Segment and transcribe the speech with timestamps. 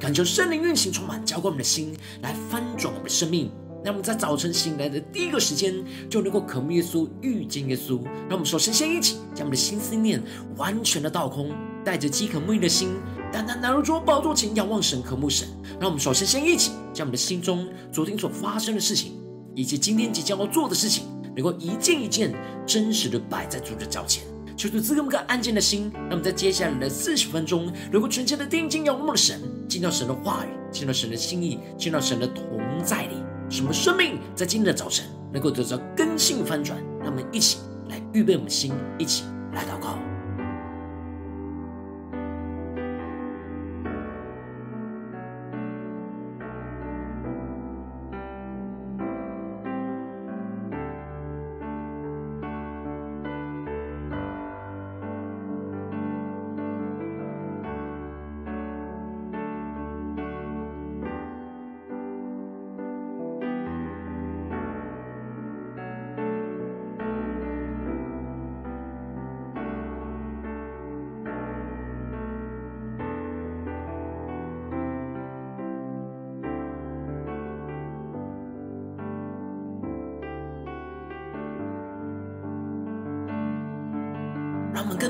[0.00, 3.52] 感受圣灵运行充满，浇灌我们的心，来翻转我们的生命。
[3.84, 5.74] 那我们在早晨醒来的第一个时间，
[6.08, 8.02] 就能够渴慕耶稣、遇见耶稣。
[8.26, 10.22] 让我们首先先一起将我们的心思念
[10.56, 11.50] 完全的倒空，
[11.84, 12.94] 带着饥渴沐浴的心。
[13.30, 15.46] 单单来到主宝座前，仰望神，渴慕神。
[15.78, 19.12] 让我们首先先一起，将我们的心中昨天所发生的事情，
[19.54, 21.04] 以及今天即将要做的事情，
[21.36, 22.34] 能够一件一件
[22.66, 24.24] 真实的摆在主的脚前。
[24.56, 29.40] 求主赐给我们个安静的心，让我们在接下来的四十分钟，能够全切的定睛仰望神，
[29.70, 32.44] 进到神的话语，进到神的心意，进到神的同
[32.82, 33.14] 在里，
[33.48, 36.76] 什么生命在今天的早晨能够得到根性翻转。
[36.98, 39.22] 让我们一起来预备我们的心，一起
[39.54, 40.09] 来祷告。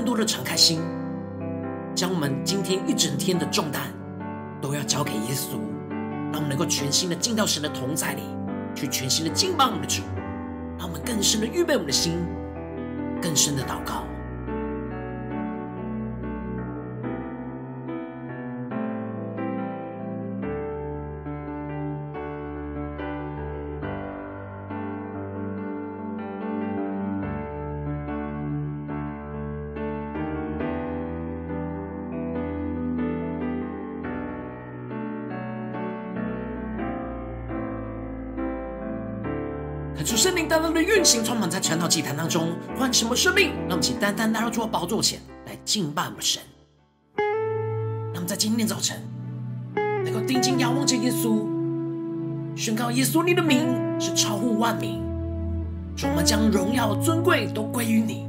[0.00, 0.80] 更多的敞开心，
[1.94, 3.82] 将我们今天一整天的重担
[4.58, 5.58] 都要交给耶稣，
[6.32, 8.22] 让我们能够全新的进到神的同在里，
[8.74, 10.00] 去全新的敬拜我们的主，
[10.78, 12.14] 让我们更深的预备我们的心，
[13.20, 14.04] 更深的祷告。
[40.04, 46.42] 主圣灵单单的运行，充满在传道祭坛当中，唤醒我们生命，让我们起单单来到主的宝座前来敬拜我们神。
[48.14, 48.96] 那么在今天早晨
[50.04, 51.46] 能够定睛仰望着耶稣，
[52.56, 53.68] 宣告耶稣你的名
[54.00, 55.02] 是超乎万名，
[55.94, 58.26] 主我们将荣耀尊贵都归于你。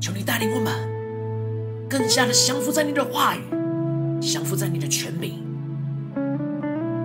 [0.00, 0.72] 求你带领我们
[1.88, 3.42] 更加的降服在你的话语，
[4.20, 5.34] 降服在你的权柄，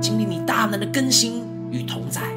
[0.02, 2.37] 经历你大能的更新与同在。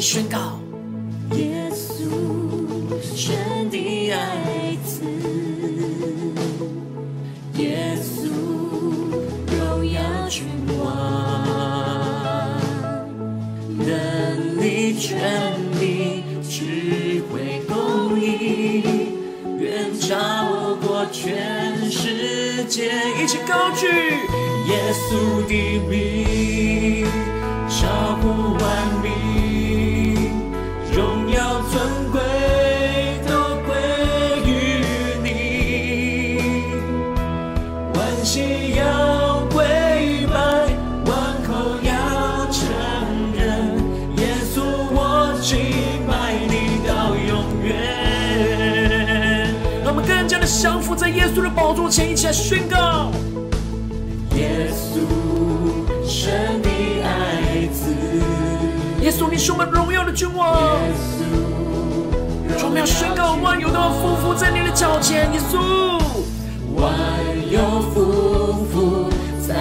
[0.00, 0.58] 宣告，
[1.36, 2.10] 耶稣，
[3.02, 5.02] 神的爱子，
[7.56, 8.28] 耶稣，
[9.56, 9.58] 荣
[9.92, 10.44] 耀君
[10.78, 10.86] 王，
[13.78, 18.82] 能力、权柄、智慧、公义，
[19.58, 22.92] 远超过全世界。
[23.22, 23.86] 一起高举
[24.68, 25.52] 耶稣的
[25.88, 26.03] 名，
[50.62, 53.10] 降服在耶稣的宝座前，一起来宣告：
[54.36, 55.00] 耶稣，
[56.08, 56.70] 神的
[57.02, 57.92] 爱子，
[59.02, 60.80] 耶稣，你是我们荣耀的君王。
[60.86, 60.94] 耶
[62.56, 65.28] 稣，我们要宣告万有都要匍匐在你的脚前。
[65.32, 65.98] 耶稣，
[66.76, 66.94] 万
[67.50, 67.58] 有
[67.92, 69.10] 匍匐
[69.46, 69.54] 在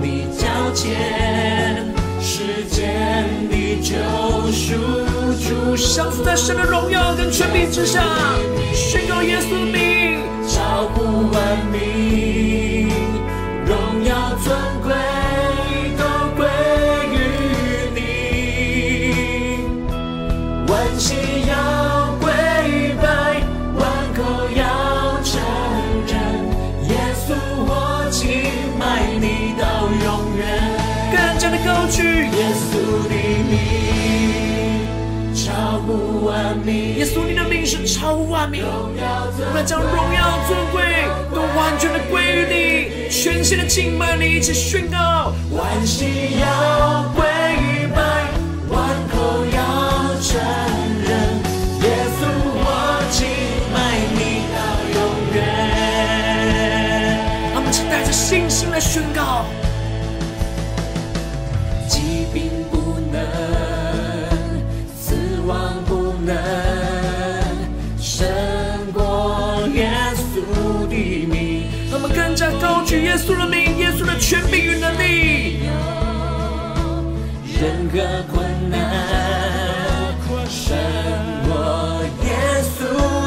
[0.00, 3.96] 你脚前，世间的救
[4.52, 4.76] 赎
[5.42, 8.04] 主，降服在神的荣耀跟权柄之下，
[8.74, 9.97] 宣告耶稣的名。
[10.78, 12.67] 毫不完美。
[36.96, 37.58] 耶稣你的名。
[37.68, 38.64] 是超乎万名。
[38.64, 40.82] 我们将荣耀尊贵
[41.34, 47.26] 都完全的归于你，全心的敬拜你，一起宣告：万膝要跪
[47.94, 48.00] 拜，
[48.70, 50.40] 万口要承
[51.04, 51.10] 认，
[51.82, 51.86] 耶
[52.16, 52.24] 稣
[52.56, 52.66] 我
[53.10, 53.28] 敬
[53.70, 53.76] 拜
[54.16, 54.58] 你到
[54.94, 54.98] 永
[55.34, 55.36] 远。
[57.52, 59.44] 让我们请带着信心来宣告。
[73.08, 75.60] 耶稣的名，耶稣的权柄与能力，
[77.58, 77.96] 任何
[78.30, 78.76] 困难
[80.46, 80.76] 胜
[81.48, 81.50] 过
[82.24, 82.28] 耶
[82.76, 82.76] 稣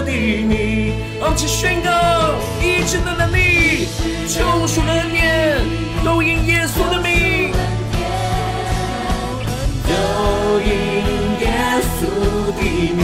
[0.06, 0.12] 的
[0.44, 0.94] 名。
[1.20, 1.90] 让我们宣告
[2.62, 3.88] 医治的能力，
[4.28, 5.58] 救赎的恩典，
[6.06, 7.52] 都因耶稣的名，
[9.88, 9.92] 都
[10.62, 10.70] 因
[11.42, 11.50] 耶
[11.98, 12.06] 稣
[12.54, 12.62] 的
[12.94, 13.02] 名。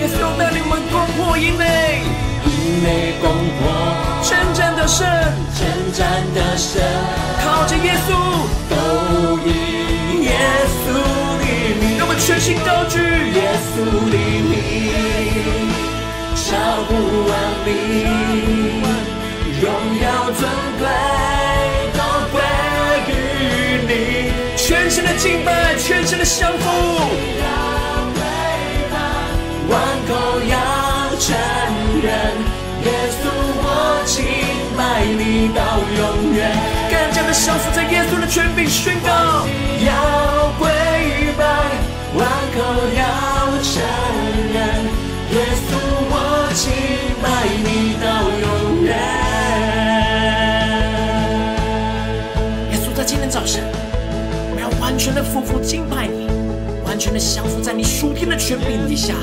[0.00, 2.02] 耶稣带领我们攻破营垒，
[2.44, 3.30] 营垒攻
[3.60, 3.87] 破，
[4.88, 5.06] 胜，
[5.58, 6.00] 征战
[6.34, 6.82] 的胜，
[7.44, 8.10] 靠着耶稣，
[8.70, 8.74] 都
[9.46, 10.32] 因耶
[10.80, 10.96] 稣
[11.38, 11.44] 的
[11.78, 11.98] 名。
[11.98, 13.38] 让我们全心高举耶
[13.68, 14.16] 稣的
[14.48, 14.56] 名，
[16.34, 16.46] 超
[16.88, 16.90] 乎
[17.28, 17.30] 万
[17.66, 17.68] 名，
[19.60, 19.64] 荣
[20.00, 20.40] 耀尊
[20.78, 20.82] 贵
[21.92, 22.00] 都
[22.32, 22.34] 归
[23.08, 23.12] 于
[23.86, 23.92] 你，
[24.56, 26.64] 全身的敬拜，全身的降服。
[29.68, 29.76] 万
[30.08, 30.10] 口
[30.48, 30.56] 要
[31.20, 31.36] 承
[32.02, 32.08] 认，
[32.84, 32.88] 耶
[33.20, 33.22] 稣
[33.60, 33.66] 我
[34.06, 34.16] 敬
[34.78, 35.60] 拜你到
[35.98, 36.54] 永远。
[36.88, 39.08] 更加的降服在耶稣的权柄宣告，
[39.84, 40.70] 要跪
[41.36, 41.44] 拜，
[42.14, 42.62] 万口
[42.96, 43.02] 要
[43.60, 43.82] 承
[44.54, 44.56] 认，
[45.32, 45.36] 耶
[45.66, 45.68] 稣
[46.10, 46.14] 我
[46.54, 46.70] 敬
[47.20, 47.26] 拜
[47.64, 48.06] 你到
[48.40, 48.88] 永远。
[52.70, 53.64] 耶稣在今天早晨，
[54.54, 56.28] 我要完全的俯伏敬拜你，
[56.86, 59.14] 完全的降服在你属天的权柄底下。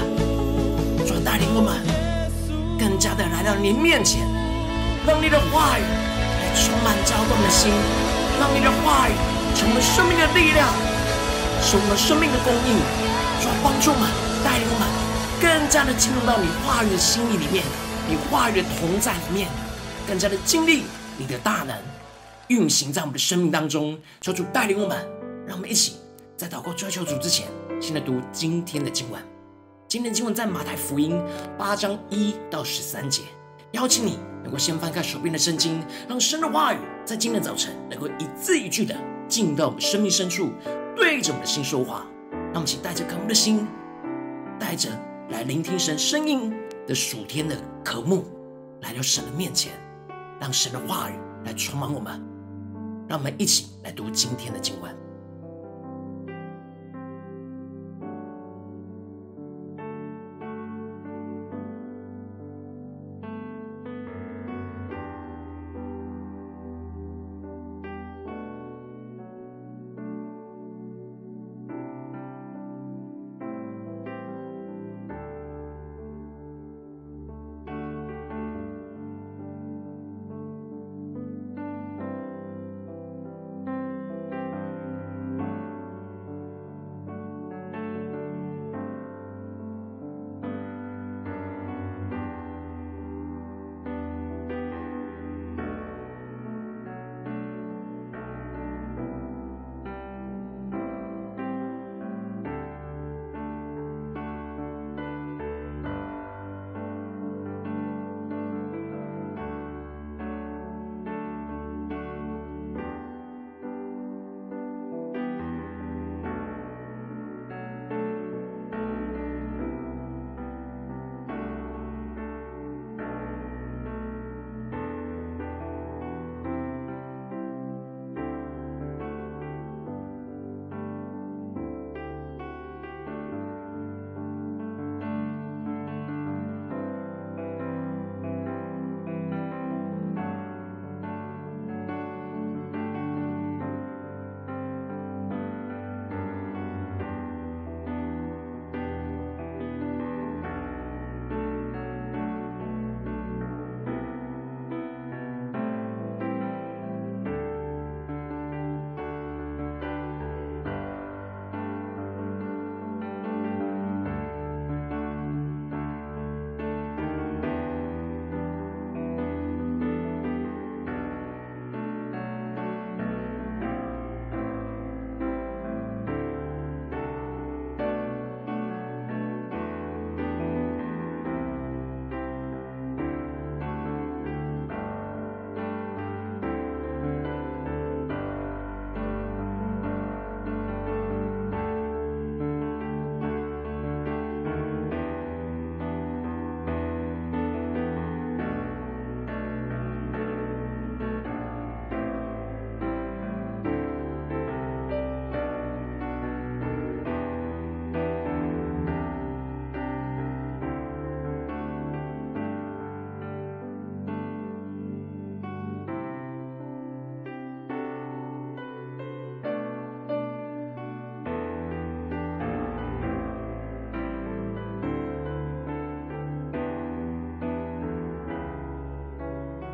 [1.23, 1.73] 带领我们
[2.77, 4.21] 更加的来到您面前，
[5.07, 7.71] 让你的话语来充满交动的心，
[8.39, 9.13] 让你的话语
[9.55, 10.67] 成为生命的力量，
[11.61, 12.81] 是我们生命的供应，
[13.39, 14.09] 主要帮助我们，
[14.43, 14.89] 带领我们
[15.39, 17.63] 更加的进入到你话语的心意里面，
[18.09, 19.47] 你话语的同在里面，
[20.07, 20.85] 更加的经历
[21.17, 21.77] 你的大能
[22.47, 23.99] 运行在我们的生命当中。
[24.21, 24.97] 求主带领我们，
[25.45, 25.97] 让我们一起
[26.35, 27.45] 在祷告追求主之前，
[27.79, 29.21] 先来读今天的经文。
[29.87, 31.21] 今天经文在马太福音
[31.59, 33.21] 八章一到十三节，
[33.75, 38.95] 邀请你能够先翻开手边的圣经，让神的话语在今天早晨能够一字一句的
[39.27, 40.49] 进到我们生命深处，
[40.95, 42.05] 对着我们的心说话。
[42.31, 43.67] 让我们请带着渴慕的心，
[44.57, 44.89] 带着
[45.29, 46.53] 来聆听神声音
[46.87, 48.23] 的属天的渴慕，
[48.81, 49.73] 来到神的面前，
[50.39, 51.13] 让神的话语
[51.43, 52.13] 来充满我们。
[53.09, 55.04] 让我们一起来读今天的经文。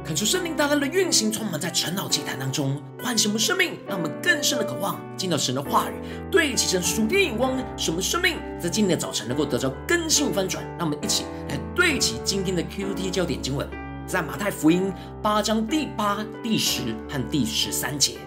[0.04, 5.94] 恳求圣灵大大的运行，充满在陈老祭坛当中，唤醒我们生命，让我们更深的渴望进到神的话语，
[6.32, 10.66] 对齐神属天眼光，使我们生命在今天的早晨能够得到更新翻转。
[10.80, 13.70] 让我们一起来对齐今天的 QT 焦点经文，
[14.08, 14.92] 在马太福音
[15.22, 18.18] 八章第八、第十和第十三节。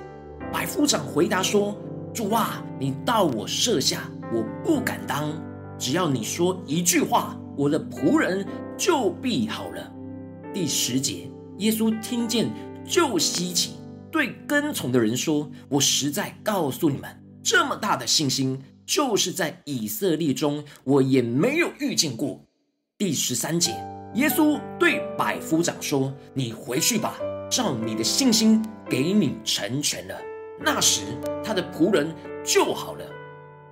[0.52, 1.76] 百夫长回答说
[2.14, 5.32] ：“主啊，你到我舍下，我不敢当。
[5.76, 8.46] 只要你说一句话，我的仆人
[8.78, 9.92] 就必好了。”
[10.54, 11.28] 第十节。
[11.58, 12.50] 耶稣听见
[12.84, 13.74] 就稀奇，
[14.10, 22.44] 对跟从的人说：“我实在告诉你们，这么大的信心，就是在以色列中，我也没有遇见过。”
[22.98, 23.72] 第十三节，
[24.14, 27.16] 耶稣对百夫长说：“你回去吧，
[27.50, 30.16] 照你的信心给你成全了。”
[30.60, 31.02] 那时，
[31.44, 33.04] 他的仆人就好了。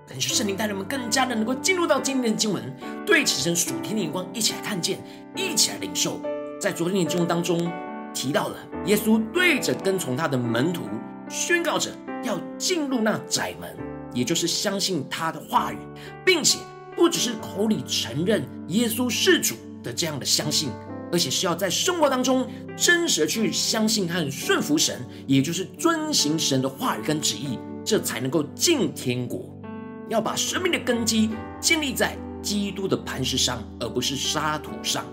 [0.07, 2.63] 感谢圣灵带领我们更加的能够进入到今天的经文，
[3.07, 4.99] 对齐神属天的眼光，一起来看见，
[5.37, 6.21] 一起来领受。
[6.63, 7.69] 在昨天的经文当中
[8.15, 10.83] 提到了，耶稣对着跟从他的门徒
[11.29, 11.91] 宣告着
[12.23, 13.77] 要进入那窄门，
[14.15, 15.79] 也就是相信他的话语，
[16.25, 16.61] 并且
[16.95, 20.71] 不只是口里承认耶稣是主的这样的相信，
[21.11, 29.53] 而且是要在生活当中真实的去相信和顺服神，也就是遵行神的话语跟旨意，这才能够进天国。
[30.09, 31.29] 要把生命的根基
[31.61, 35.05] 建立在基督的磐石上，而不是沙土上。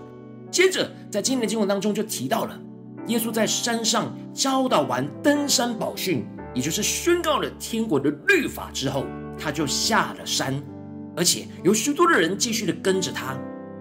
[0.50, 2.58] 接着，在今天的经文当中就提到了，
[3.06, 9.06] 耶稣在山上教导完登山宝训，也就是宣告了天国的律法之后，
[9.38, 10.60] 他就下了山，
[11.16, 13.36] 而且有许多的人继续的跟着他。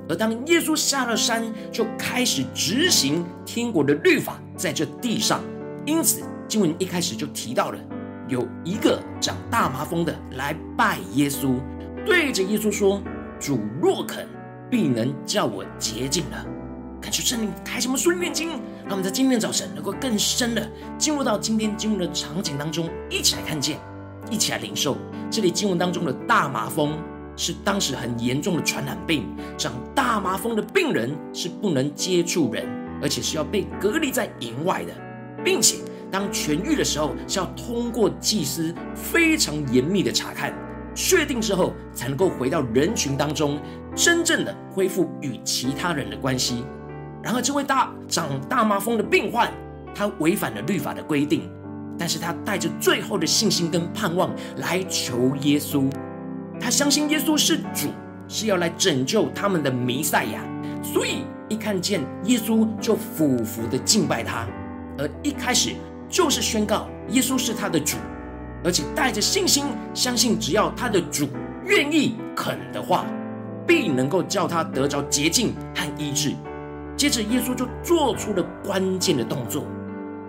[0.08, 5.42] 而当耶稣下了山，就开始执行天国的律法在这地上。
[5.86, 7.80] 因此，经文一开始就提到了，
[8.28, 11.56] 有一个长大麻风的来拜耶稣，
[12.06, 13.02] 对着耶稣说
[13.40, 14.28] ：“主若肯，
[14.70, 16.46] 必能叫我洁净了。”
[17.02, 18.50] 感谢圣灵开启我们属灵眼睛，
[18.84, 23.80] 让我们在今天早晨能够更深的进入到今天经文的场景当中，一起来看见，
[24.30, 24.98] 一起来领受。
[25.32, 27.00] 这里经文当中的大麻风
[27.38, 29.26] 是当时很严重的传染病，
[29.58, 32.68] 长大麻风的病人是不能接触人，
[33.02, 34.94] 而且是要被隔离在营外的，
[35.44, 35.78] 并且
[36.12, 40.54] 当痊愈的时候是要通过祭司非常严密的查看，
[40.94, 43.58] 确定之后才能够回到人群当中，
[43.96, 46.66] 真正的恢复与其他人的关系。
[47.22, 49.52] 然而，这位大长大麻风的病患，
[49.94, 51.50] 他违反了律法的规定，
[51.98, 55.92] 但是他带着最后的信心跟盼望来求耶稣。
[56.62, 57.90] 他相信耶稣是主，
[58.28, 60.42] 是要来拯救他们的弥赛亚，
[60.82, 64.48] 所以一看见耶稣就俯伏的敬拜他，
[64.98, 65.74] 而一开始
[66.10, 67.98] 就是宣告耶稣是他的主，
[68.64, 71.28] 而且带着信心相信，只要他的主
[71.66, 73.06] 愿意肯的话，
[73.68, 76.34] 必能够叫他得着洁净和医治。
[77.00, 79.64] 接着，耶稣就做出了关键的动作，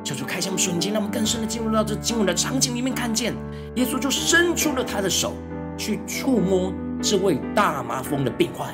[0.04, 3.34] 叫做开箱瞬间，让我们更深的进入到这经文的场景里面，看见
[3.74, 5.34] 耶稣就伸出了他的手
[5.76, 6.72] 去触摸
[7.02, 8.72] 这位大麻风的病患。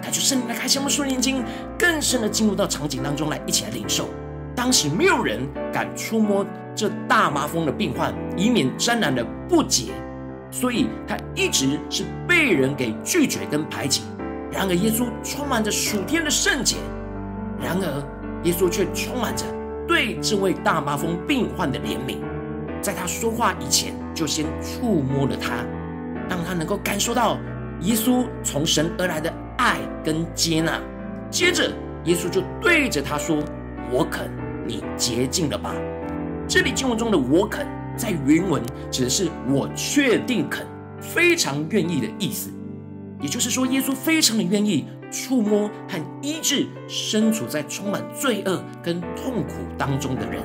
[0.00, 1.44] 他就圣灵来开箱我们属灵眼睛，
[1.78, 4.08] 更深的进入到场景当中来，一起来领受。
[4.56, 9.92] 当时没有人敢触摸这大麻风的病患，以免沾染了不洁，
[10.50, 14.04] 所以他一直是被人给拒绝跟排挤。
[14.50, 16.76] 然而，耶稣充满着属天的圣洁。
[17.60, 18.02] 然而，
[18.44, 19.44] 耶稣却充满着
[19.86, 22.18] 对这位大麻风病患的怜悯，
[22.80, 25.64] 在他说话以前，就先触摸了他，
[26.28, 27.36] 让他能够感受到
[27.80, 30.80] 耶稣从神而来的爱跟接纳。
[31.30, 31.70] 接着，
[32.04, 33.42] 耶稣就对着他说
[33.90, 34.30] ：“我肯，
[34.66, 35.74] 你洁净了吧。”
[36.48, 40.66] 这里经文中的“我肯”在原文指的是“我确定肯，
[41.00, 42.50] 非常愿意”的意思。
[43.20, 44.86] 也就是说，耶稣非常的愿意。
[45.10, 50.42] 触摸和医治身处在充满罪恶跟痛苦当中的人，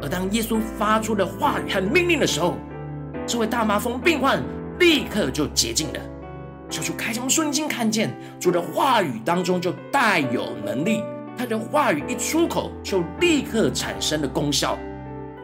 [0.00, 2.56] 而当耶稣发出的话语和命令的时候，
[3.26, 4.42] 这位大麻风病患
[4.78, 6.00] 立刻就洁净了。
[6.70, 11.02] 求主开枪，瞬间，看见主的话语当中就带有能力，
[11.36, 14.78] 他的话语一出口就立刻产生了功效，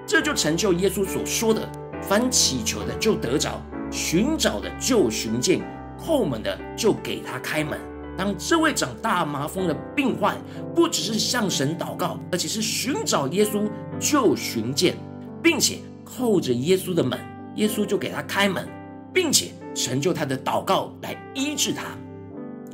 [0.07, 1.61] 这就成就耶稣所说的：
[2.01, 5.61] 凡祈求的就得着，寻找的就寻见，
[6.01, 7.79] 叩门的就给他开门。
[8.19, 10.37] 当这位长大麻风的病患
[10.75, 13.71] 不只是向神祷告，而且是寻找耶稣
[14.01, 14.97] 就寻见，
[15.41, 17.17] 并且叩着耶稣的门，
[17.55, 18.69] 耶稣就给他开门，
[19.15, 21.97] 并且成就他的祷告来医治他。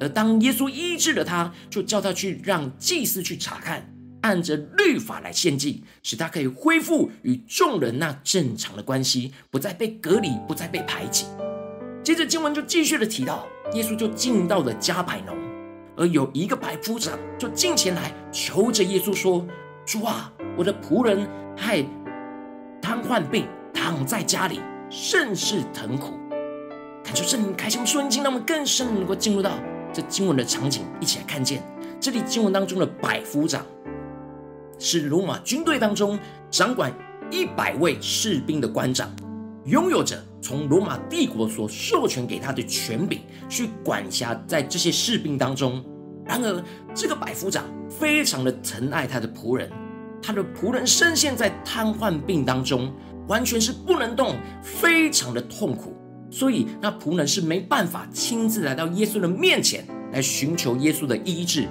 [0.01, 3.87] 而当耶稣医治了他，就叫他去让祭司去查看，
[4.23, 11.27] 按着律法来献祭，使他可以恢复与众人那正常的关系，不再被隔离，不再被排挤。
[12.05, 13.47] 接着经文就继续的提到。
[13.73, 15.35] 耶稣就进到了加百农，
[15.97, 19.45] 而有一个百夫长就进前来求着耶稣说
[19.87, 21.83] ：“主啊，我的仆人害
[22.81, 26.13] 瘫痪病躺在家里，甚是疼苦。
[27.03, 29.53] 感受圣灵开箱瞬间，让我们更深能够进入到
[29.95, 31.63] 这经文的场景，一起来看见
[31.99, 33.65] 这里经文当中的百夫长，
[34.79, 36.19] 是罗马军队当中
[36.51, 36.93] 掌管
[37.31, 39.11] 一百位士兵的官长，
[39.67, 45.83] 拥有着从罗马帝国所授权给他的权柄，去管辖在这些士兵当中。
[46.27, 46.63] 然而，
[46.95, 49.71] 这个百夫长非常的疼爱他的仆人，
[50.23, 52.93] 他的仆人深陷在瘫痪病当中，
[53.27, 55.95] 完全是不能动，非常的痛苦。
[56.31, 61.69] 所以，那仆人是没办法亲自来到耶稣的面前来寻求耶稣的医治，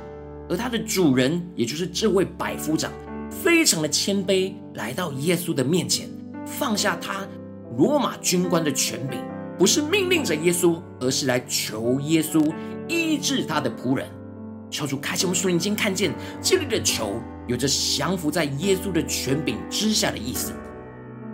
[0.49, 2.91] 而他的主人，也就是这位百夫长，
[3.29, 6.07] 非常的谦卑，来到耶稣的面前，
[6.45, 7.27] 放下他
[7.77, 9.19] 罗马军官的权柄，
[9.57, 12.53] 不是命令着耶稣，而是来求耶稣
[12.87, 14.07] 医治他的仆人。
[14.69, 16.11] 求主开启我们属灵间，看见
[16.41, 20.51] 这里的求有着降服在耶稣的权柄之下的意思。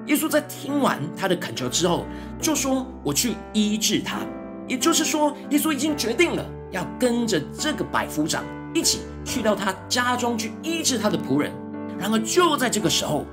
[0.07, 2.05] 耶稣在听完他的恳求之后，
[2.41, 4.19] 就说：“我去医治他。”
[4.67, 11.51] 也就是说，耶稣已经决定了要跟着这个百夫长一起去到他家中去医治他的仆人。
[11.97, 13.25] 然而，就在这个时候，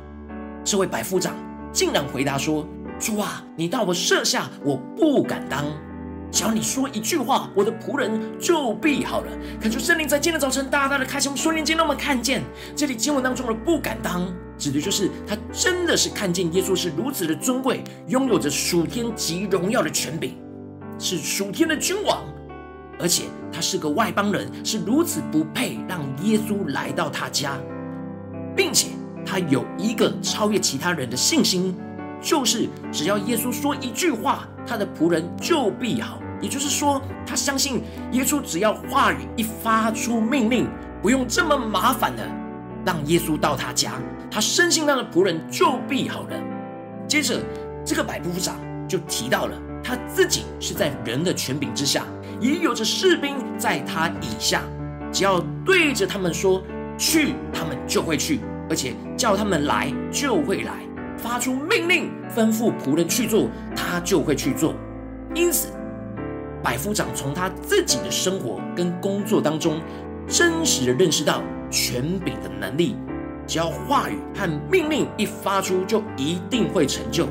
[0.64, 1.34] 这位百夫长
[1.72, 2.66] 竟然回答说
[2.98, 5.64] ：“主啊，你到我舍下，我不敢当。
[6.32, 9.30] 只要你说一句话，我的仆人就必好了。”
[9.60, 12.42] 恳求圣灵在今天早晨大大的开启我们属灵间，让我们看见
[12.74, 14.26] 这里经文当中的“不敢当”。
[14.58, 20.34] 指的就是他真的是看见耶稣是如此的尊贵，拥有着属天极荣耀的权柄，
[20.98, 22.24] 是属天的君王，
[22.98, 27.58] 而且他是个外邦人，是如此不配让耶稣来到他家，
[28.56, 28.88] 并且
[29.26, 31.76] 他有一个超越其他人的信心，
[32.26, 36.20] 就是只要耶稣说一句话，他的仆人就必好。
[36.40, 40.66] 也就是说，他相信耶稣只要话语一发出命令，
[41.00, 42.28] 不用这么麻烦的
[42.84, 43.92] 让耶稣到他家。
[44.28, 46.30] 他深信他的仆人就必好了。
[47.06, 47.40] 接着，
[47.84, 48.56] 这个百夫长
[48.88, 52.02] 就提到了他自己是在人的权柄之下，
[52.40, 54.62] 也有着士兵在他以下，
[55.12, 56.60] 只要对着他们说
[56.98, 60.72] 去，他们就会去；而且叫他们来，就会来；
[61.16, 64.74] 发出命令，吩咐仆人去做，他就会去做。
[65.34, 65.68] 因此，
[66.62, 69.80] 百夫长从他自己的生活跟工作当中，
[70.28, 72.96] 真实的认识到权柄的能力。
[73.46, 77.28] 只要话语和命令一发出，就一定会成就。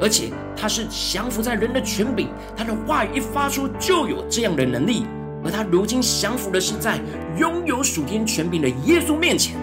[0.00, 5.04] 而且他是降服在人的权柄，他的话语一发出，就有这样的能力。
[5.44, 7.00] 而他如今降服的是在
[7.36, 9.56] 拥有属天权柄的耶稣面前。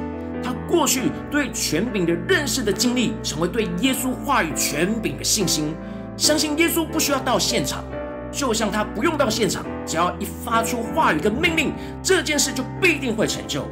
[0.43, 5.73] 他过去对权柄的认识的经历，成为对耶稣话语权柄的信心。
[6.17, 7.83] 相信耶稣不需要到现场，
[8.31, 13.65] 就像他不用到现场，只要一发出话语跟命令，这件事就必定会成就。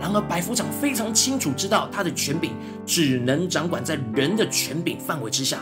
[0.00, 2.52] 然而，百夫长非常清楚知道，他的权柄
[2.84, 5.58] 只能掌管在人的权柄范围之下。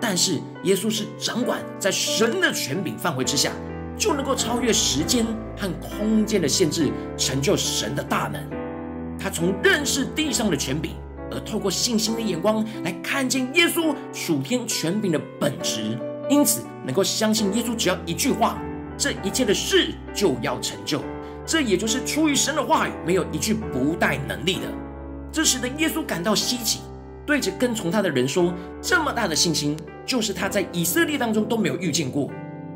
[0.00, 3.50] 但是，耶稣是掌管在神的权柄范围之下，
[3.96, 8.40] 就能够超越时间和空间的限制，成就神的大能。
[9.24, 10.90] 他从认识地上的权柄，
[11.30, 18.60] 而透过信心的眼光来看见耶稣属天权柄的本质，因此能够相信耶稣只要一句话，
[18.98, 21.00] 这一切的事就要成就。
[21.46, 24.68] 这也就是出于神的话语，没有一句不带能力的。
[25.32, 26.80] 这使得耶稣感到稀奇，
[27.24, 32.30] 对着跟从他的人说：“这么大的信心，就是他在以色列当中都没有遇见过。”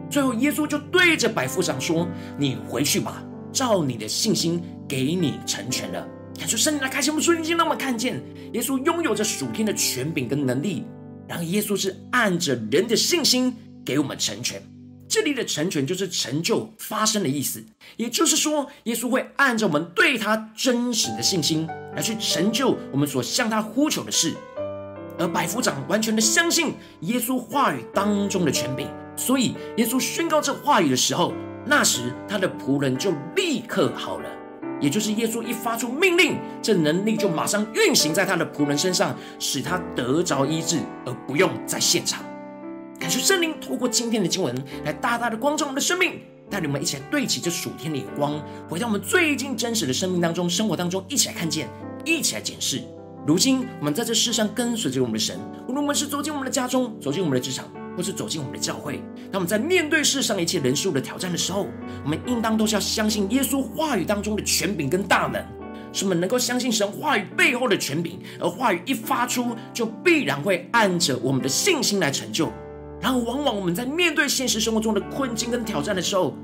[0.08, 2.08] 最后，耶稣就对着百夫长说
[2.38, 8.22] ：“你回去吧，照你的信心给你成全了。”感谢圣灵来开启我们属灵心，让我们看见
[8.52, 10.84] 耶稣拥有着属天的权柄跟能力，
[11.26, 13.52] 然后耶稣是按着人的信心
[13.84, 14.62] 给我们成全。
[15.08, 17.64] 这里的成全就是成就发生的意思，
[17.96, 24.32] 也就是说，耶稣会按照我们对他真实的信心来去成就我们所向他呼求的事。
[25.18, 31.34] 而百夫长完全的相信耶稣话语当中的权柄，所以耶稣宣告这话语的时候，
[31.66, 34.30] 那时他的仆人就立刻好了。
[34.80, 42.24] 也就是耶稣一发出命令，这能力就马上运行在他的仆人身上，使他得着医治，而不用在现场。
[42.98, 51.68] 感谢圣灵透过今天的经文来大大的光照我们的生命，带领我们一起来对齐这属天的光，回到我们最近真实的生命当中、生活当中，一起来看见，
[52.04, 52.82] 一起来检视。
[53.26, 55.38] 如今我们在这世上跟随着我们的神，
[55.68, 57.66] 无论我们是走进我们的家中，走进我们的职场，
[57.98, 61.66] 或是走进我们的教会，当我们在面对世上一切人数的挑战的时候，
[62.04, 65.44] 我们应当都是要相信耶稣话语当中的权柄跟大能，
[65.92, 72.52] 使我们能够相信神话语背后的权柄，而话语一发出，就必然会按着我们的信心来成就。
[73.00, 76.36] 然后，往往我们在面对现实生活中的困境跟挑战的时候，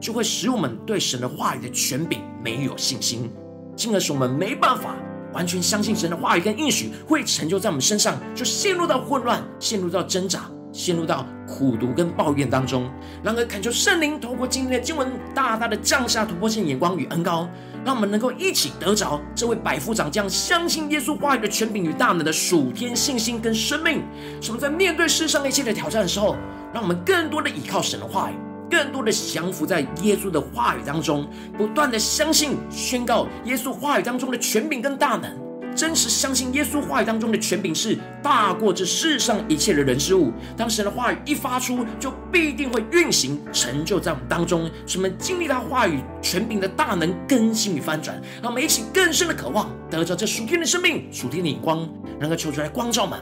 [0.00, 3.30] 就会使我们对神的话语的权柄没有信心，
[3.76, 4.96] 进而使我们没办法
[5.34, 12.90] 完全相信神的话语跟应许会成就在我们身上，就陷入到混乱，陷入到挣扎，陷入到苦读跟抱怨当中。
[13.22, 17.48] 然而，恳求圣灵透过今天的经文，大大的降下突破性眼光与恩膏，
[17.84, 24.02] 让我们能够一起得着这位百夫长将相信耶稣话语的权柄与大能的属天信心跟生命。
[24.40, 26.36] 使我们在面对世上一切的挑战的时候，
[26.72, 28.34] 让我们更多的依靠神的话语。
[28.70, 35.30] 更多的降服在耶稣的话语当中，不断的相信、宣告耶稣话语当中的权柄跟大能，
[35.74, 40.32] 真实相信耶稣话语当中的权柄是大过这世上一切的人事物。
[40.56, 51.88] 当神的话语一发出，就必定会运行成就在我们当中，使我们经历他话语权柄的大能更新与翻转，让我们一起更深的渴望得着这属天的生命、属天的眼光，
[52.20, 53.20] 能够求出来光照满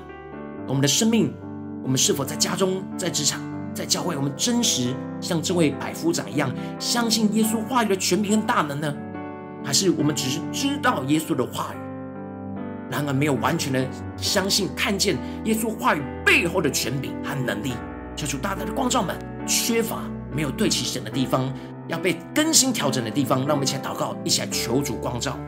[0.67, 1.33] 我们的生命。
[1.83, 3.41] 我们是否在家中、在职场？
[3.73, 8.93] 在教会，我们真实像这位百夫长一样，相信耶稣话语的权柄跟大能呢？
[9.65, 11.79] 还是我们只是知道耶稣的话语，
[12.91, 17.73] 然而没有完全的相信、看见耶稣话语背后的权柄和能力？
[18.17, 21.51] 求主大大的光照们，缺乏没有对齐神的地方，
[21.89, 25.39] 要被更新调整的地方，让我们一起来祷告，一起来求主光照。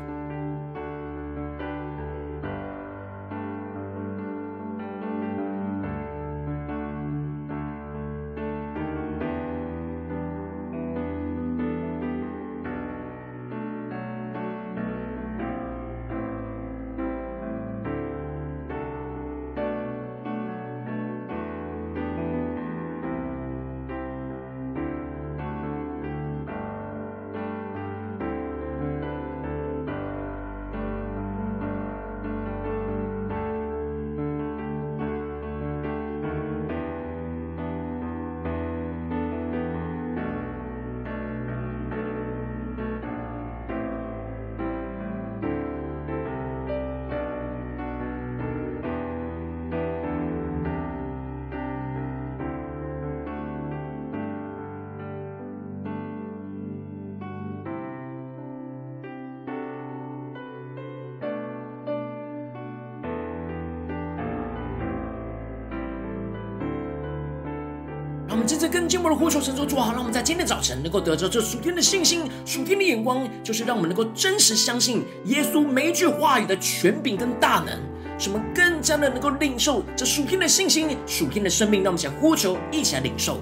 [68.32, 77.78] 让我们真正更进一步的呼求神说：主好，让我们在今天早晨能够得着这属天的信心、属天的眼光，就是让我们能够真实相信耶稣每一句话语的权柄跟大能，
[78.18, 81.82] 使我们更加的能够领受这属天的信心、属天的生命。
[81.82, 83.38] 让我们想呼求，一起来领受。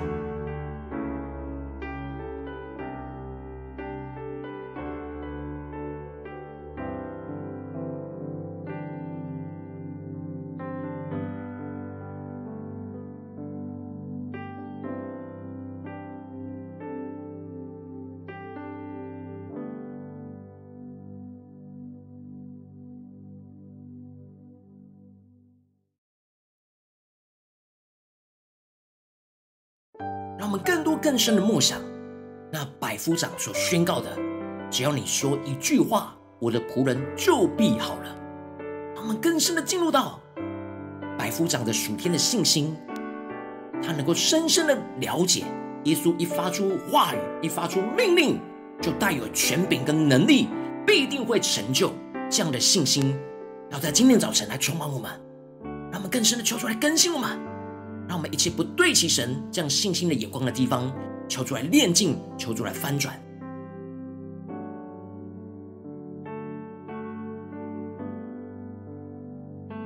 [31.02, 31.80] 更深的默想，
[32.52, 34.08] 那百夫长所宣告的：
[34.70, 38.16] 只要你说一句话，我的仆人就必好了。
[38.94, 40.20] 他们更深的进入到
[41.16, 42.76] 百夫长的属天的信心，
[43.82, 45.44] 他能够深深的了解
[45.84, 48.38] 耶稣一发出话语，一发出命令，
[48.82, 50.48] 就带有权柄跟能力，
[50.86, 51.90] 必定会成就
[52.28, 53.18] 这样的信心。
[53.70, 55.10] 要在今天早晨来充满我们，
[55.90, 57.49] 让我们更深的求出来更新我们。
[58.10, 60.92] 让我们一切不对齐神这样信心的眼光的地方，
[61.28, 63.14] 求主来炼净，求主来翻转。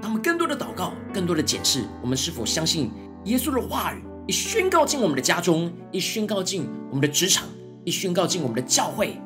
[0.01, 2.91] 当我们更多的祷告，更多的检视，我们是否相信
[3.27, 7.47] 耶稣的话语，一宣告进我们的家中，一宣告进我们的职场，
[7.85, 9.21] 一宣告进我们的教会，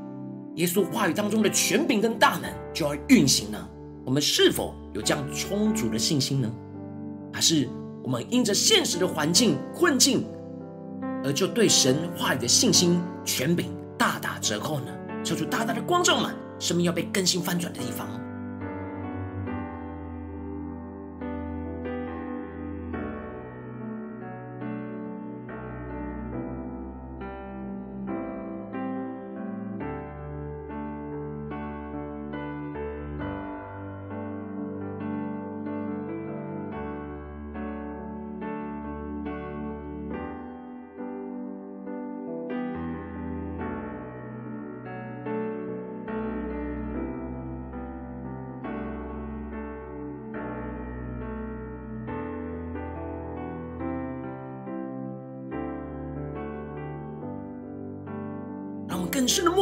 [0.57, 3.69] 耶稣话语当中的权柄跟大能就要运行呢？
[4.05, 6.53] 我们是否有这样充足的信心呢？
[7.33, 7.69] 还是？
[8.09, 10.25] 我们因着现实的环境困境，
[11.23, 13.67] 而就对神话语的信心权柄
[13.99, 14.87] 大打折扣呢？
[15.23, 18.09] 求主大大的光照们，生命要被更新翻转的地方。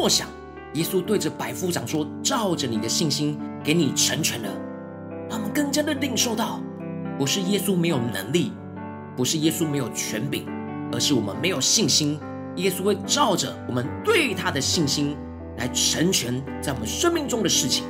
[0.07, 0.29] 默想，
[0.75, 4.49] 耶稣对着百夫长说：“照着你的信心，给你成全了。”
[5.29, 6.61] 让我们更加的领受到，
[7.19, 8.53] 不是耶稣没有能力，
[9.17, 10.47] 不是耶稣没有权柄，
[10.93, 12.21] 而是我们没有信心。
[12.55, 15.17] 耶稣会照着我们对他的信心
[15.59, 17.85] 来成全在我们生命中的事情。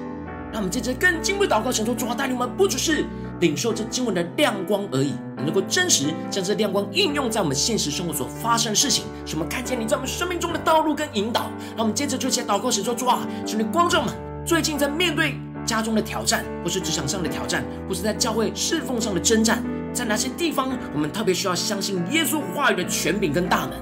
[0.50, 3.04] 让我们接着更进一步祷告，神说：“主啊，带领我们不只是
[3.40, 11.50] 领受这经文的亮光而已，能够真实将这亮光应用在我们现实生活所发生的事情，使我们看见你在我们生命中的道路跟引导。
[11.76, 23.72] 让我们接着就起来祷告，神说：主啊，求你光照们最近在面对家中的挑战，或是职场上的挑战，或是在教会侍奉上的征战，在哪些地方我们特别需要相信耶稣话语的权柄跟大能，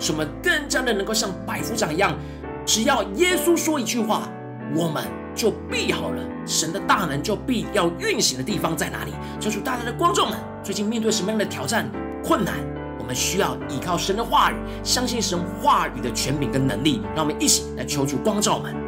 [0.00, 2.16] 使我们更加的能够像百夫长一样，
[2.64, 4.28] 只要耶稣说一句话，
[4.74, 9.10] 我们。”就必好了，神的大能就必要运行的地方在哪里？
[9.40, 11.90] 求主大大的观众们，最近面对什么样的挑战、
[12.22, 12.54] 困难？
[13.00, 17.00] 我们需要依靠神的话语，相信神话语的权柄跟能力。
[17.16, 18.83] 让我们一起来求主光照们。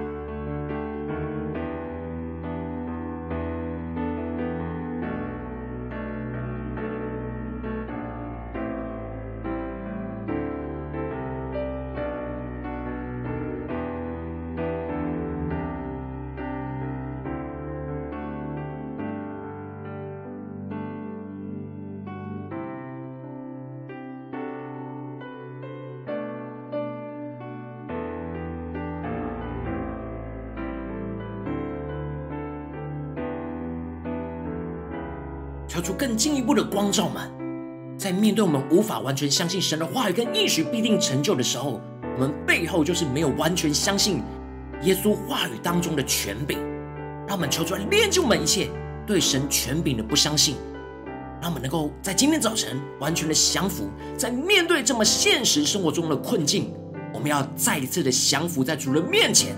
[35.77, 37.31] 求出更进一步的光照们，
[37.99, 41.83] 在面对我们无法完全相信神的话语跟应许必定成就的时候，
[42.15, 44.23] 我们背后就是没有完全相信
[44.85, 46.59] 耶稣话语当中的权柄。
[47.29, 48.71] 让我们求出来炼就我们一切
[49.07, 50.57] 对神权柄的不相信，
[51.43, 56.73] 让我们能够在今天早晨完全的降服，在面对这么现实生活中的困境，
[57.13, 59.55] 我们要再一次的降服在主人面前，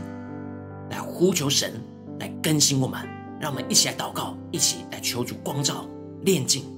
[0.90, 1.74] 来呼求神
[2.18, 2.98] 来更新我们。
[3.40, 5.87] 让我们一起来祷告，一起来求主光照。
[6.22, 6.78] 炼净。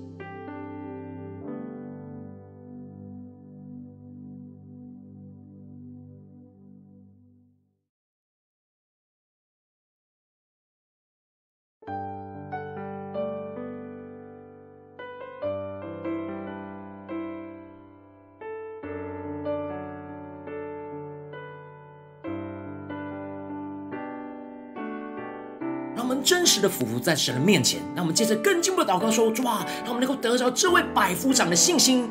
[26.60, 32.10] 的俯伏在神的面前，让我们接着更进一步的祷告说：主啊，让我们能够得着这位百夫长的信心，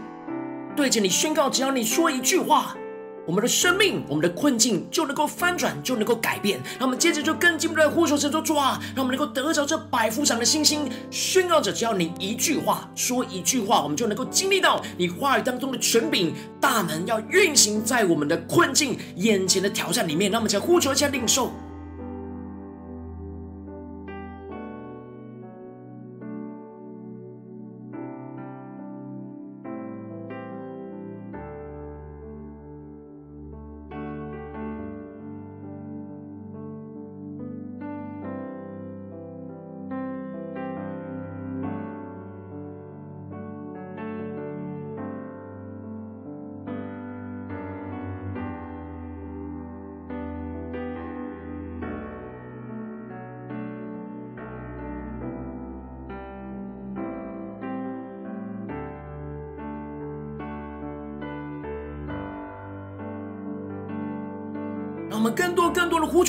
[0.76, 2.76] 对着你宣告，只要你说一句话，
[3.26, 6.60] 我们的生命、我们的困境就能够翻转，就能够改变。
[6.80, 20.32] 让我们接着就更进一步的呼求神说：主啊，让我们能够得着这百夫长的信心，宣告着，只要你一句话说一句话，我们就能够经历到你话语当中的权柄大能，要运行在我们的困境、眼前的挑战里面。
[20.32, 21.52] 让我们再呼求一下领受。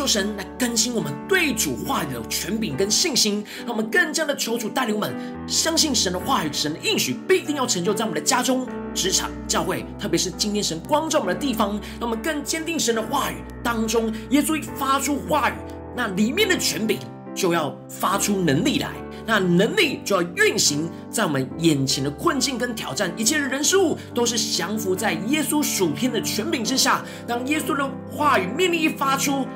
[0.00, 5.14] 求神来更新我们对主话语的权柄跟信心，让我们更加的求主带领我们
[5.46, 14.10] 相信神的话语、神的应许必定要成就在我们的家中、职场、教会，特别是今天神光照我们的地方，让我们更坚定神的话语当中。
[14.30, 15.52] 耶稣一发出话语，
[15.94, 16.98] 那里面的权柄
[17.34, 18.88] 就要发出能力来。
[19.26, 27.04] 那能力就要运行在我们眼前的困境跟挑战，一切的人事物都是降服在耶稣属天的权柄之下。
[27.28, 29.46] 当耶稣的话语命令一发出，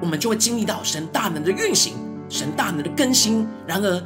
[0.00, 1.94] 我们就会经历到神大能的运行，
[2.28, 3.46] 神大能的更新。
[3.66, 4.02] 然而，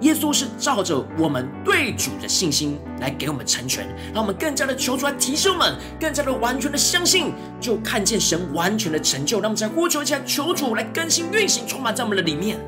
[0.00, 9.40] 耶稣是照着我们对主的信心来给我们成全，让我们更加的求出来提升我们，更加的完全的相信，就看见神完全的成就。
[9.40, 12.58] 让我们再呼求一下，求主来更新运行，充满在我们的里面。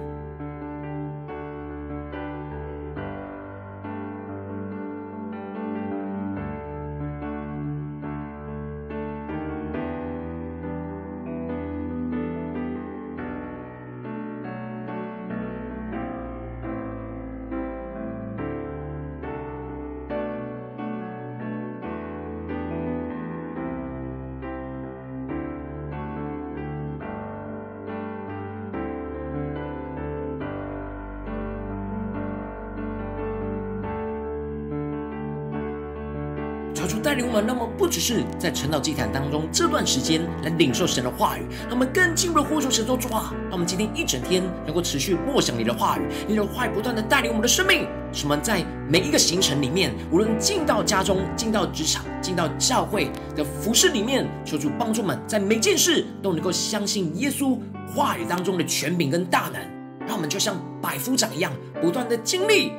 [37.36, 57.58] 们，让我们不只是在晨祷祭坛当中这段时间来领受神的话语，那么更进一步的呼求神说主啊，让我们今天一整天能够持续默想你的话语，你的话语不断的带领我们的生命，使我们在每一个行程里面，无论进到家中、进到职场、进到教会的服事里面，求主帮助们在每件事都能够相信耶稣
[57.94, 59.60] 话语当中的权柄跟大能，
[60.06, 62.72] 让我们就像百夫长一样，不断的经历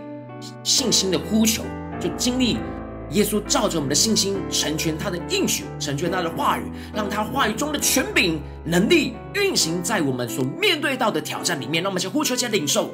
[0.64, 1.64] 信心的呼求，
[2.00, 2.58] 就经历。
[3.12, 11.82] 耶稣照着我们的信心，成全他的应许，成全他的话语，让他话语中的权柄能力运行在我们所面对到的挑战里面。
[11.82, 12.94] 让我们先呼求，先领受。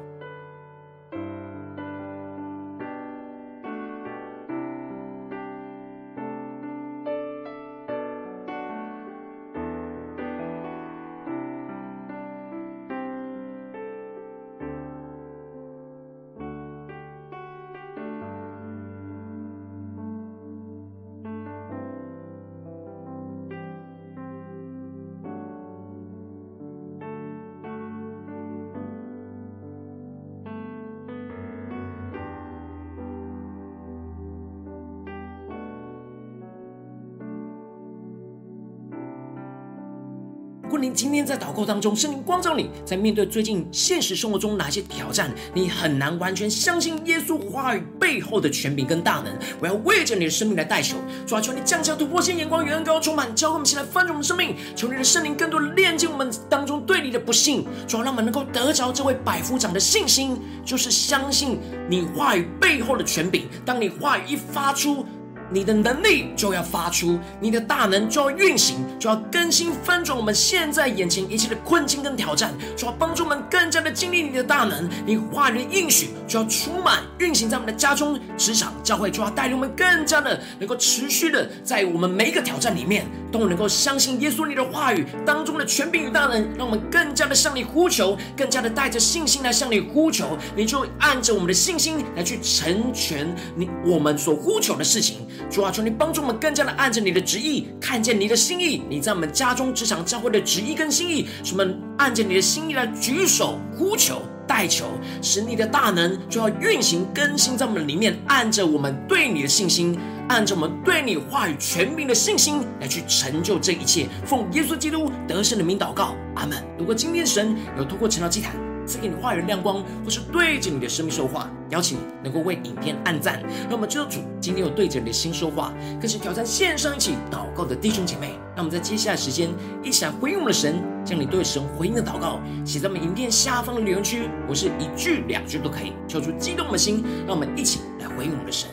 [40.81, 49.31] 您今天在祷告当中，圣灵光照你，在面对最近现实生活中哪些挑战，你很难完全相信耶稣话语背后的权柄跟大能。
[49.59, 63.47] 我要为着你的生命来代求，主啊，求你降下突破性眼光，远高充满，教会我们起来翻转我们生命，求你的圣灵更多的炼净我们当中对你的不信，主啊，让我们能够得着这位百夫长的信心，就是相信你话语背后的权柄。
[63.63, 65.05] 当你话语一发出，
[65.51, 74.89] 你的能力就要发出，你的大能就要运行，就要更新翻转我们现在眼前一切的困境跟挑战，就要帮助我们更加的经历你的大能。
[75.05, 95.27] 你话语的应许就要充满运行在我们的家中、职场、教会，就要带领我们更加的能够持续的在我们每一个挑战里面都能够相信耶稣你的话语当中的权柄与大能，让我们更加的向你呼求，更加的带着信心来向你呼求，你就按着我们的信心来去成全你我们所呼求的事情。
[95.49, 98.83] 主啊，求你帮助我们更加的按着你的旨意，看见你的心意。
[98.89, 104.21] 你在我们家中、职场、教会的旨意跟心意，使我们按着你的心意来举手呼求、
[104.51, 104.85] 代求，
[105.21, 108.19] 使你的大能就要运行更新在我们里面。
[108.27, 109.97] 按着我们对你的信心，
[110.27, 114.09] 按着我们对你话语权柄的信心来去成就这一切。
[114.25, 116.61] 奉耶稣基督得胜的名祷告，阿门。
[116.77, 118.53] 如果今天神有通过成了祭坛，
[118.85, 123.41] 赐给你话语亮光，或是对着你的生命说话，邀请你能够为影片按赞。
[123.63, 128.33] 让我们知道主今天有对着你的心说话，更是挑战线上一起祷告的弟兄姐妹。
[128.55, 129.49] 让我们在接下来时间
[129.81, 130.75] 一起来回应我们的神，
[131.05, 137.03] 将你对神回应的祷告写在我们影片下方的留言区，或是一句两句都可以，求主激动的心。
[137.25, 138.69] 让我们一起来回应我们的神。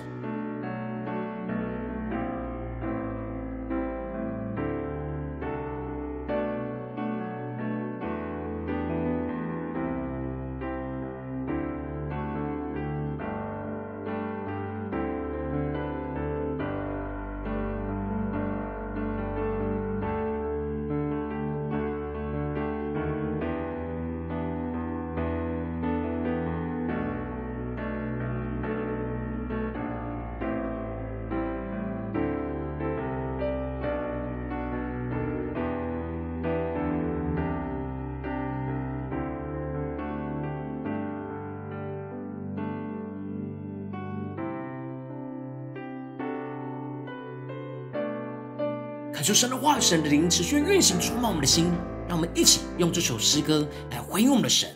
[49.19, 51.73] 感受神的话语，神的灵持续运行，充满我们的心。
[52.07, 54.71] 让我们一起用这首诗歌来回应我们的神，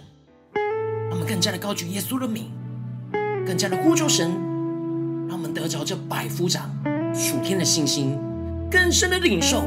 [1.08, 2.50] 让我们更加的高举耶稣的名，
[3.46, 4.32] 更加的呼求神，
[5.28, 6.68] 让我们得着这百夫长
[7.14, 8.18] 属天的信心，
[8.68, 9.62] 更深的领受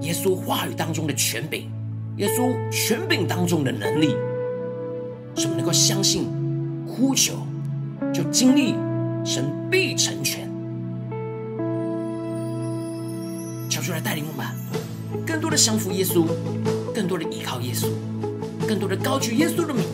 [0.00, 1.70] 耶稣话语当中的权柄，
[2.16, 4.16] 耶稣权柄当中的能力，
[5.36, 6.26] 使我们能够相信
[6.84, 7.34] 呼求，
[8.12, 8.74] 就经历
[9.24, 10.41] 神必成全。
[13.82, 14.46] 就来带领我们，
[15.26, 16.26] 更多的降服耶稣，
[16.94, 17.88] 更多的依靠耶稣，
[18.66, 19.84] 更多的高举耶稣的名。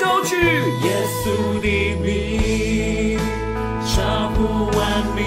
[0.00, 0.90] 高举耶
[1.24, 1.66] 稣的
[2.02, 3.18] 名，
[3.86, 4.80] 超乎万
[5.16, 5.22] 民。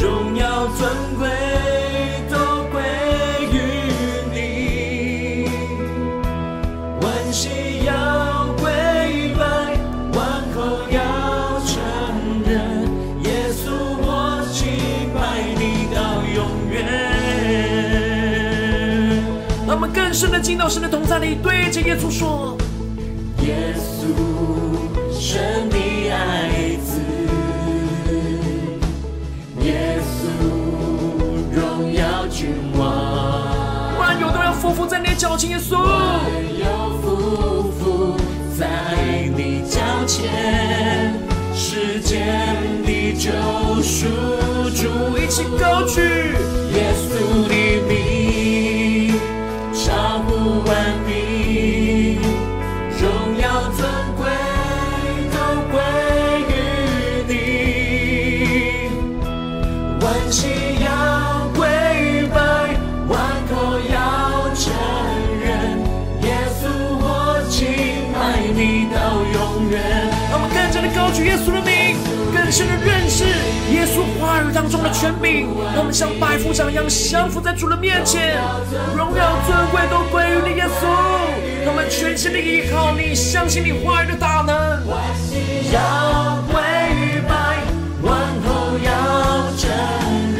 [0.00, 1.26] 荣耀尊贵
[2.30, 2.36] 都
[2.70, 2.80] 归
[3.50, 3.54] 于
[4.32, 5.48] 你，
[7.00, 7.92] 万膝要
[8.58, 8.64] 跪
[9.34, 9.40] 拜，
[10.12, 10.20] 万
[10.54, 10.56] 口
[10.90, 10.98] 要
[11.64, 11.72] 承
[12.44, 12.54] 认，
[13.22, 13.64] 耶稣
[14.02, 14.06] 我
[14.52, 14.58] 敬
[15.14, 15.16] 拜
[15.58, 15.62] 你
[15.94, 15.98] 到
[16.34, 16.38] 永
[16.70, 16.74] 远。
[19.66, 22.56] 让我们更深的进到神的同在里，对着耶稣说：
[23.46, 24.02] 耶稣，
[25.12, 25.76] 神的
[26.10, 27.00] 爱子。
[29.62, 30.26] 耶稣，
[31.54, 35.76] 荣耀君王，万有都要匍匐在你的脚前，耶稣。
[35.80, 35.86] 万
[36.58, 36.66] 有
[37.00, 37.04] 匍
[37.78, 38.16] 匐
[38.58, 38.66] 在
[39.36, 39.78] 你脚
[40.08, 41.14] 前，
[41.54, 42.26] 世间
[42.84, 43.30] 的救
[43.80, 44.08] 赎
[44.74, 46.00] 主，一起高举
[46.74, 47.54] 耶稣的
[72.56, 73.22] 深的认识
[73.70, 75.46] 耶稣话语当中的权柄。
[75.74, 78.38] 让我们像百夫长一样降服在主的面前，
[78.96, 80.88] 荣耀尊贵都归于你耶稣。
[81.66, 84.56] 让我们全心的依靠你，相信你话语的大能。
[85.70, 86.56] 要跪
[87.28, 87.60] 拜，
[88.00, 88.48] 万口
[88.80, 88.88] 要
[89.58, 89.68] 承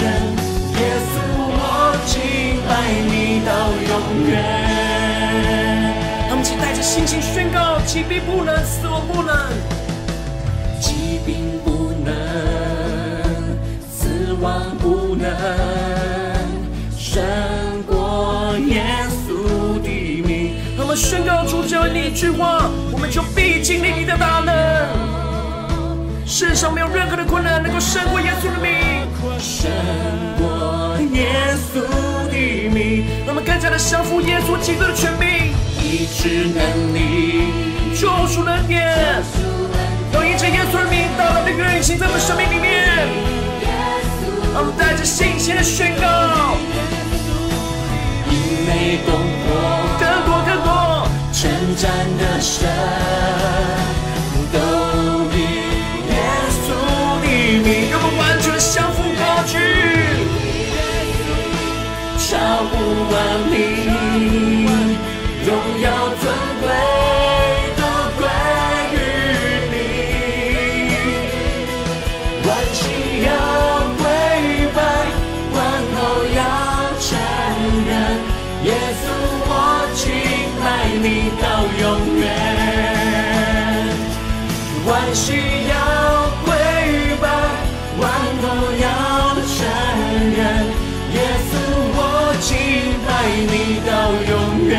[0.00, 0.08] 认，
[0.72, 1.20] 耶稣
[1.52, 3.52] 我敬拜你到
[3.92, 3.92] 永
[4.30, 4.40] 远。
[6.28, 9.36] 让我们一起带着信心宣告：疾病不能，死亡不能，
[10.80, 11.75] 疾病不
[12.06, 12.14] 能，
[13.90, 15.28] 死亡不能，
[16.96, 17.22] 胜
[17.86, 18.82] 过耶
[19.26, 19.88] 稣的
[20.22, 20.54] 名。
[20.76, 24.54] 让我们宣告主只要你一句话，我们就必经历你的大能。
[26.24, 29.06] 世上没有任何的困难能够胜过耶稣的名，
[29.38, 29.70] 胜
[30.38, 31.80] 过耶稣
[32.28, 33.04] 的名。
[33.24, 37.52] 让我们更加的降服耶稣基督的权柄，医治能力，
[37.94, 38.76] 救赎能力，
[40.12, 42.66] 让一切耶稣的名大大的运行在我们生命里面。
[44.52, 46.56] 让我们带着信心的宣告，
[48.30, 48.34] 因
[48.66, 49.12] 为更
[49.44, 49.48] 多
[50.00, 50.02] 更
[50.64, 51.44] 多，征
[51.76, 51.84] 战
[52.16, 52.66] 的神，
[54.50, 54.58] 都
[55.36, 55.38] 以
[56.08, 56.16] 耶
[56.64, 56.66] 稣
[57.20, 57.24] 的
[57.62, 59.52] 名，让我们完全的降服高举，
[62.16, 62.72] 超乎
[63.12, 63.14] 万
[63.50, 63.54] 民，
[65.44, 65.48] 荣
[65.82, 65.84] 耀
[66.16, 66.24] 尊
[66.62, 66.64] 贵
[84.86, 85.32] 万膝
[85.68, 85.74] 要
[86.44, 86.54] 跪
[87.20, 87.26] 拜，
[87.98, 88.08] 万
[88.40, 88.44] 口
[88.80, 89.66] 要承
[90.30, 90.64] 认，
[91.12, 91.50] 耶稣
[91.92, 91.98] 我
[92.40, 92.54] 敬
[93.04, 93.10] 拜
[93.50, 93.90] 你到
[94.30, 94.72] 永远。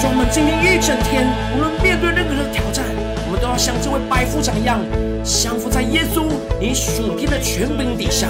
[0.00, 1.26] 让我们今天一整天，
[1.56, 2.84] 无论面对任何的挑战，
[3.26, 4.78] 我们都要像这位百夫长一样，
[5.24, 6.30] 降服在耶稣
[6.60, 8.28] 你属天的权柄底下。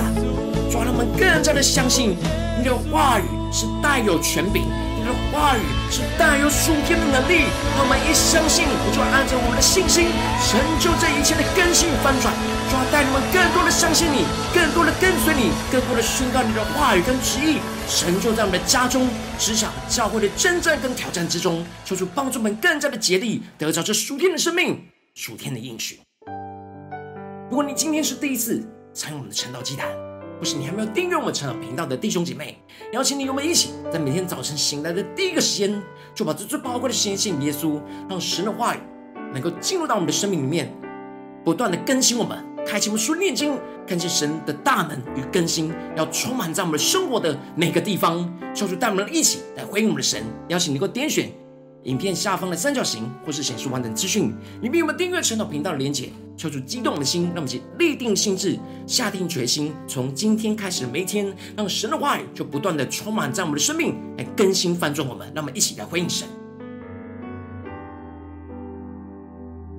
[0.71, 2.17] 主，让我们更加的相信
[2.57, 4.65] 你的话语是带有权柄，
[5.07, 7.47] 的话语是带有属天的能力。
[7.79, 10.11] 让我们一相信，我就按照我们的信心，
[10.45, 12.35] 成就这一切的更新与翻转。
[12.69, 21.65] 主要带你们更多的相信你，更多的跟随你，更多的宣告你的话语跟旨意，成就在我们的家中、职场、教会的征战跟挑战之中。
[21.85, 24.83] 求主帮助我们更加的竭力，得着这属天的生命、
[25.15, 26.01] 属天的应许。
[27.49, 28.61] 如果你今天是第一次
[28.93, 29.87] 参与我们的晨祷祭坛，
[30.39, 32.59] 或是你还没有订阅我们晨祷频道的弟兄姐妹，
[32.93, 35.83] 邀请你与我们一起，在每天早晨醒来的第一个时间，
[36.15, 38.79] 就把这最宝贵的时间献给耶稣，让神的话语
[39.33, 40.73] 能够进入到我们的生命里面，
[41.45, 42.45] 不断的更新我们。
[42.67, 43.57] 开启我们书念经，
[43.87, 48.29] 看见神的大能与更新，要充满在我们生活的每个地方。
[48.53, 50.25] 求主带我们一起来回应我们的神。
[50.49, 51.31] 邀请你能够点选
[51.85, 56.11] 影片下方的三角形，或是显示完整资讯，里面有我们订阅晨祷频道的连结。
[56.37, 65.27] 敲出激动的心，让我们一起立定心志，下定决心，从今天开始的每一天，让神的话语就不断的充满在我们的生命，来更新翻转我们。
[65.35, 66.29] 让我们一起来回应神。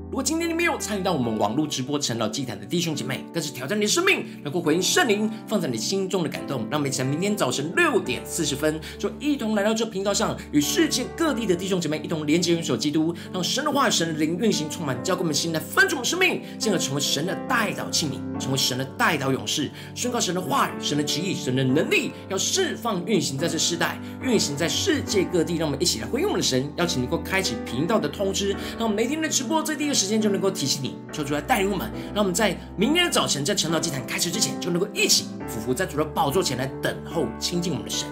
[0.10, 6.66] 如果今天你参与到我们网络直播成老祭坛的弟兄姐妹，更是挑战你的生命，能够回应圣灵放在你心中的感动。
[6.70, 25.58] 让我们在明天早晨六点四十分，就一同来到这频道上，与世界各地的弟兄姐妹一同连接、元首基督，让神的话语、神的灵运行，充满，教给我们心来分盛我们生命，进而成为神的代祷器皿，成为神的代祷勇士，宣告神的话语、神的旨意、神的能力，要释放运行在这世代，运行在世界各地。
[25.58, 38.08] 让我们一起来回应我们的神，邀请你能够开启频道的通知，让我们每天的直播在第一时间就能够提醒你，求主来带领我们，让我们在明天的早晨，在晨祷祭坛开始之前，就能够一起俯伏在主的宝座前来等候亲近我们的神。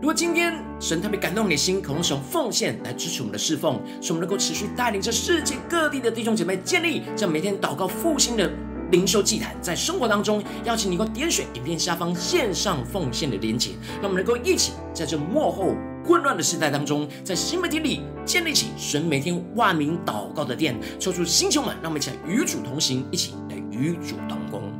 [0.00, 8.50] 如果今天神特别感动你的心，可能使用奉献来支持我们的侍奉，使我们能够持续带领着世界各地的弟兄姐妹建立这每天祷告复兴的
[8.90, 13.70] 灵修祭坛，在生活当中邀请你能够点选影片下方线上奉献的连结，
[14.00, 15.74] 让我们能够一起在这幕后。
[16.04, 24.77] 混乱的时代当中，在新媒体里建立起神每天万名祷告的殿，抽出星球们，让我们一起来与主同行，一起来与主同工。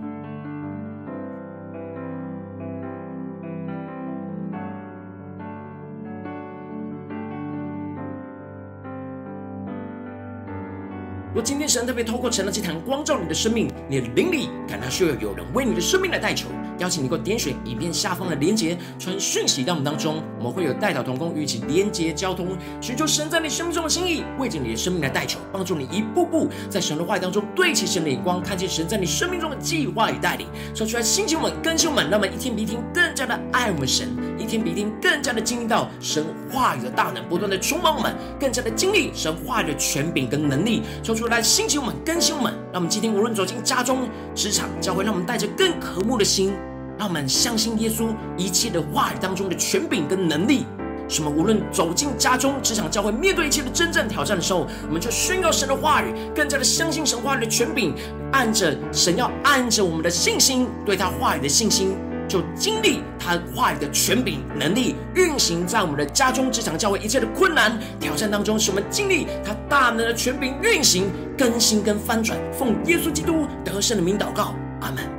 [11.35, 16.49] 若今天神特别透过神的祭坛光照你的生命，你的灵里感到需要有人为你的生命来代求。
[16.79, 20.23] 邀请你，给我点选影片下方的连结，传讯息到我们当中。
[20.39, 30.47] 我们会有代祷同工与其连结交通，寻求神在你生命中的心意，为着你的生命来代求，帮助你一步步在神的话语当中对齐神的眼光，看见神在你生命中的计划与带领。
[30.75, 34.09] 说出来，心情们、更新们，那么一天比一天更加的爱我们神，
[34.39, 40.83] 一天比一天更加的经历到神话语的大能，不断的充满我们，更加的经历神话语的权柄跟能力。
[41.03, 46.53] 说出来，星球们、更新我们，让我们今天无论走进家中、职场、教会，让我们带着更渴慕的心。
[46.99, 50.67] 让我们相信耶稣一切的话语当中的权柄跟能力，
[51.09, 57.95] 什么无论走进家中、职场、教会，面对一切的真正挑战的时候，我们就宣告神的话语，更加的相信神话语的权柄，
[58.33, 61.97] 按着神要按着我们的信心，对他话语的信心，
[62.29, 72.39] 就经历他话语的权柄能力运行在我们的家中、职场、教会一切的困难挑战当中，使我们经历他大能的权柄运行、更新跟翻转。
[72.53, 75.18] 奉耶稣基督得胜的名祷告，阿门。